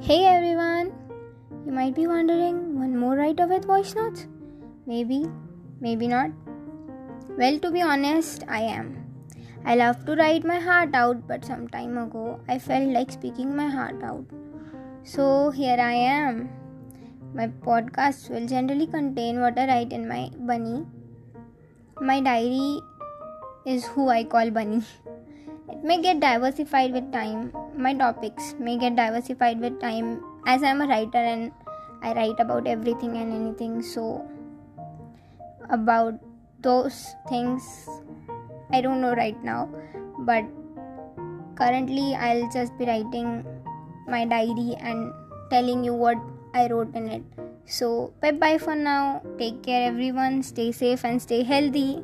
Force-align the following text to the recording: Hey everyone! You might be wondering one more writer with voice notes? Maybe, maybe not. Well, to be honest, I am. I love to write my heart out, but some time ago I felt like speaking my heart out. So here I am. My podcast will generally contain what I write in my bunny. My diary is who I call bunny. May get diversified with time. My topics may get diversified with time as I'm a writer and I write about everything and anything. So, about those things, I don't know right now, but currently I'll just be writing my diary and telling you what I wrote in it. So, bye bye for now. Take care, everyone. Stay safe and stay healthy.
Hey 0.00 0.26
everyone! 0.26 0.92
You 1.66 1.72
might 1.72 1.96
be 1.96 2.06
wondering 2.06 2.78
one 2.78 2.96
more 2.96 3.16
writer 3.16 3.48
with 3.48 3.64
voice 3.64 3.96
notes? 3.96 4.28
Maybe, 4.86 5.26
maybe 5.80 6.06
not. 6.06 6.30
Well, 7.36 7.58
to 7.58 7.70
be 7.72 7.82
honest, 7.82 8.44
I 8.46 8.60
am. 8.60 9.04
I 9.64 9.74
love 9.74 10.04
to 10.06 10.14
write 10.14 10.44
my 10.44 10.60
heart 10.60 10.94
out, 10.94 11.26
but 11.26 11.44
some 11.44 11.66
time 11.66 11.98
ago 11.98 12.38
I 12.46 12.60
felt 12.60 12.88
like 12.90 13.10
speaking 13.10 13.56
my 13.56 13.68
heart 13.68 14.00
out. 14.04 14.24
So 15.02 15.50
here 15.50 15.80
I 15.80 15.94
am. 15.94 16.48
My 17.34 17.48
podcast 17.48 18.30
will 18.30 18.46
generally 18.46 18.86
contain 18.86 19.40
what 19.40 19.58
I 19.58 19.66
write 19.66 19.92
in 19.92 20.06
my 20.08 20.30
bunny. 20.38 20.86
My 22.00 22.20
diary 22.20 22.80
is 23.66 23.84
who 23.84 24.08
I 24.10 24.22
call 24.22 24.50
bunny. 24.52 24.84
May 25.82 26.02
get 26.02 26.18
diversified 26.18 26.92
with 26.92 27.12
time. 27.12 27.52
My 27.76 27.94
topics 27.94 28.54
may 28.58 28.76
get 28.76 28.96
diversified 28.96 29.60
with 29.60 29.80
time 29.80 30.24
as 30.46 30.62
I'm 30.62 30.80
a 30.80 30.86
writer 30.86 31.18
and 31.18 31.52
I 32.02 32.12
write 32.14 32.40
about 32.40 32.66
everything 32.66 33.16
and 33.16 33.32
anything. 33.32 33.82
So, 33.82 34.26
about 35.70 36.14
those 36.60 37.14
things, 37.28 37.62
I 38.72 38.80
don't 38.80 39.00
know 39.00 39.14
right 39.14 39.38
now, 39.44 39.68
but 40.20 40.44
currently 41.54 42.14
I'll 42.14 42.50
just 42.50 42.76
be 42.76 42.84
writing 42.86 43.46
my 44.08 44.24
diary 44.24 44.74
and 44.80 45.12
telling 45.50 45.84
you 45.84 45.94
what 45.94 46.18
I 46.54 46.66
wrote 46.66 46.94
in 46.94 47.08
it. 47.08 47.22
So, 47.66 48.12
bye 48.20 48.32
bye 48.32 48.58
for 48.58 48.74
now. 48.74 49.22
Take 49.38 49.62
care, 49.62 49.86
everyone. 49.86 50.42
Stay 50.42 50.72
safe 50.72 51.04
and 51.04 51.22
stay 51.22 51.44
healthy. 51.44 52.02